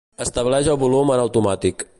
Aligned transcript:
Estableix 0.25 0.71
el 0.75 0.81
volum 0.85 1.15
en 1.17 1.23
automàtic. 1.27 1.89